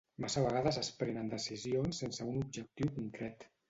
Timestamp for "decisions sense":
1.35-2.31